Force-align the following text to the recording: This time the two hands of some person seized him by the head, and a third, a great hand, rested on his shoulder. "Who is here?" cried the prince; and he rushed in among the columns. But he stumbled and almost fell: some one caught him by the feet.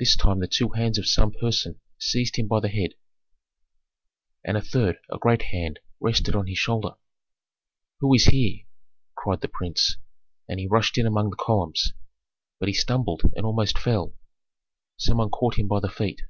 This 0.00 0.16
time 0.16 0.40
the 0.40 0.48
two 0.48 0.70
hands 0.70 0.98
of 0.98 1.06
some 1.06 1.30
person 1.30 1.78
seized 2.00 2.34
him 2.34 2.48
by 2.48 2.58
the 2.58 2.68
head, 2.68 2.94
and 4.44 4.56
a 4.56 4.60
third, 4.60 4.98
a 5.08 5.18
great 5.18 5.42
hand, 5.54 5.78
rested 6.00 6.34
on 6.34 6.48
his 6.48 6.58
shoulder. 6.58 6.96
"Who 8.00 8.12
is 8.12 8.24
here?" 8.24 8.64
cried 9.14 9.40
the 9.40 9.46
prince; 9.46 9.98
and 10.48 10.58
he 10.58 10.66
rushed 10.66 10.98
in 10.98 11.06
among 11.06 11.30
the 11.30 11.36
columns. 11.36 11.92
But 12.58 12.70
he 12.70 12.74
stumbled 12.74 13.22
and 13.36 13.46
almost 13.46 13.78
fell: 13.78 14.16
some 14.96 15.18
one 15.18 15.30
caught 15.30 15.60
him 15.60 15.68
by 15.68 15.78
the 15.78 15.88
feet. 15.90 16.22